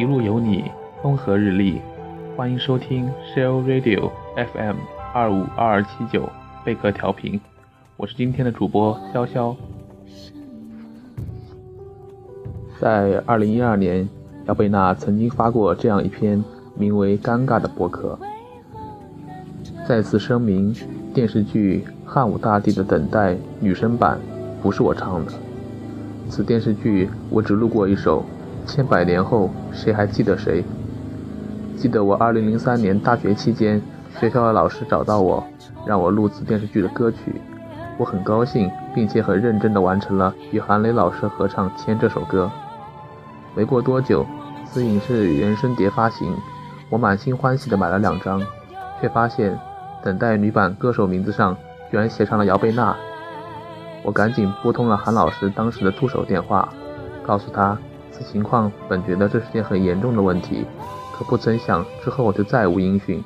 [0.00, 0.64] 一路有你，
[1.02, 1.78] 风和日丽。
[2.34, 3.06] 欢迎收听
[3.36, 4.76] Shell Radio FM
[5.12, 6.26] 二五二二七九
[6.64, 7.38] 贝壳调频，
[7.98, 9.54] 我是今天的主播潇潇。
[12.80, 14.08] 在二零一二年，
[14.46, 16.42] 姚贝娜曾经发过这样一篇
[16.74, 18.18] 名为《尴尬》的博客。
[19.86, 20.74] 再次声明，
[21.12, 24.18] 电视剧《汉武大帝的等待》女生版
[24.62, 25.32] 不是我唱的。
[26.30, 28.24] 此电视剧我只录过一首，
[28.70, 30.62] 千百年后谁还记得谁？
[31.76, 33.82] 记得我2003年大学期间，
[34.20, 35.44] 学校的老师找到我，
[35.84, 37.18] 让我录制电视剧的歌曲。
[37.98, 42.48] 我很高兴，并且很认真地完成了与韩磊老师合唱《牵》这首歌。
[43.56, 44.24] 没过多久，
[44.66, 46.32] 此影视原声碟发行，
[46.90, 48.40] 我满心欢喜地买了两张，
[49.00, 49.58] 却发现
[50.00, 51.56] 等待女版歌手名字上
[51.90, 52.94] 居然写上了姚贝娜。
[54.04, 56.68] 我赶紧拨通了韩老师当时的助手电话，
[57.26, 57.76] 告诉他
[58.20, 60.66] 此情况本觉得这是件很严重的问题，
[61.14, 63.24] 可不曾想之后我就再无音讯，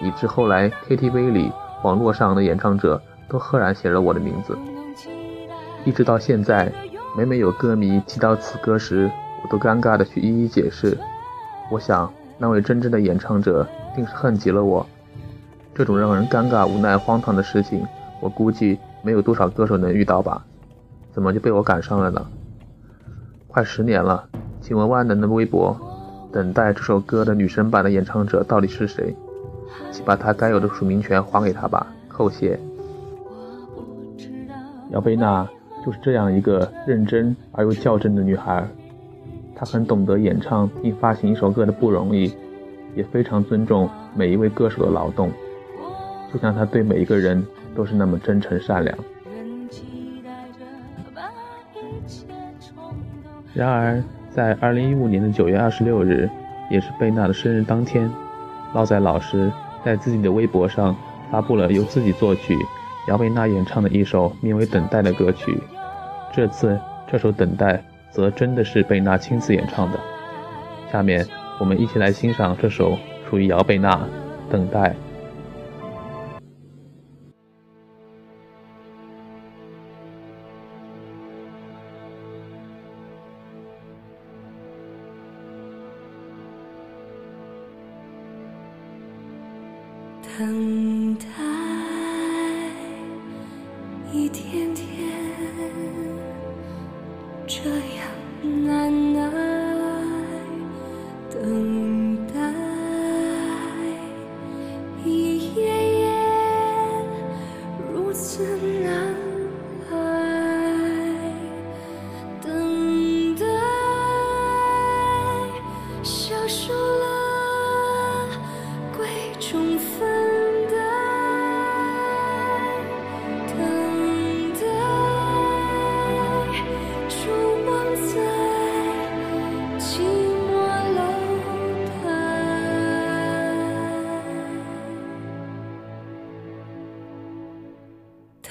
[0.00, 1.50] 以致后来 KTV 里、
[1.82, 4.56] 网络上的演唱者都赫然写了我的名字。
[5.84, 6.72] 一直到现在，
[7.16, 9.10] 每每有歌迷提到此歌时，
[9.42, 10.96] 我都尴尬的去一一解释。
[11.70, 14.86] 我想那位真正的演唱者定是恨极了我，
[15.74, 17.84] 这种让人尴尬、无奈、荒唐的事情，
[18.20, 18.78] 我估计。
[19.02, 20.44] 没有多少歌手能遇到吧？
[21.12, 22.26] 怎么就被我赶上了呢？
[23.56, 24.22] 快十年了，
[24.60, 25.74] 请问万能的微博，
[26.30, 29.16] 等待这首歌的女生版的演唱者到底是谁？
[29.90, 32.60] 请把他该有的署名权还给他吧，叩谢。
[34.90, 35.48] 姚贝娜
[35.82, 38.68] 就是这样一个认真而又较真的女孩，
[39.54, 42.34] 她很懂得演唱并发行一首歌的不容易，
[42.94, 45.30] 也非常尊重每一位歌手的劳动，
[46.30, 47.42] 就像她对每一个人。
[47.74, 48.98] 都是那么真诚善良。
[53.56, 56.28] 然而，在二零一五年的九月二十六日，
[56.70, 58.06] 也是贝娜的生日当天，
[58.74, 59.50] 烙仔老师
[59.82, 60.94] 在自己的微博上
[61.30, 62.54] 发布了由自己作曲、
[63.08, 65.58] 姚贝娜演唱的一首名为《等待》的歌曲。
[66.34, 66.78] 这次，
[67.10, 67.72] 这首《等待》
[68.10, 69.98] 则真的是贝娜亲自演唱的。
[70.92, 71.26] 下面，
[71.58, 72.98] 我们一起来欣赏这首
[73.30, 73.94] 属于姚贝娜
[74.52, 74.90] 《等待》。
[90.38, 91.24] 等待，
[94.12, 94.86] 一天天
[97.46, 98.04] 这样
[98.66, 99.20] 难耐。
[101.30, 102.34] 等待，
[105.06, 105.64] 一夜
[106.00, 106.10] 夜
[107.90, 108.44] 如此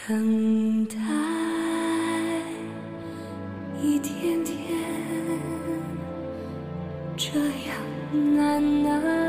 [0.08, 0.96] 等待，
[3.82, 4.56] 一天天
[7.18, 9.25] 这样难耐。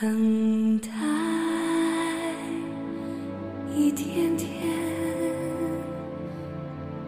[0.00, 0.88] 等待，
[3.72, 4.48] 一天天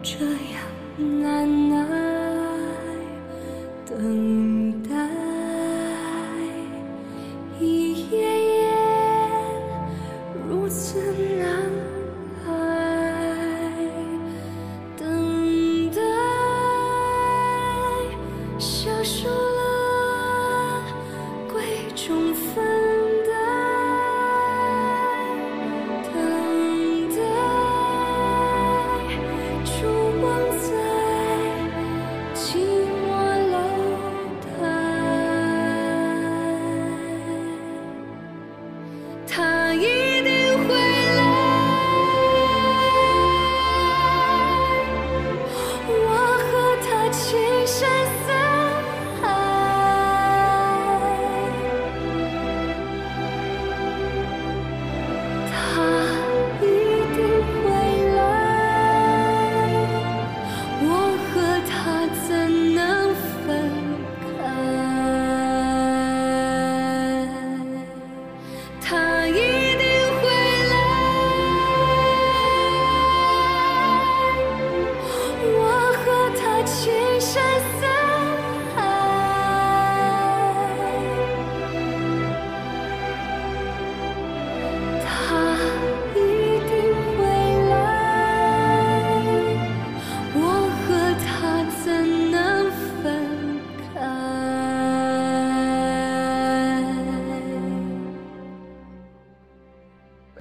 [0.01, 0.63] 这样
[1.21, 1.85] 难耐。
[3.85, 4.36] 等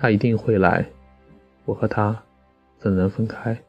[0.06, 0.88] 他一定会来，
[1.64, 2.22] 我和他
[2.78, 3.60] 怎能分开？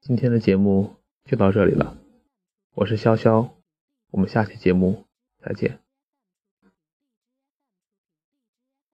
[0.00, 1.98] 今天的节目就到这里了，
[2.72, 3.50] 我是潇潇，
[4.12, 5.04] 我们下期节目
[5.42, 5.85] 再见。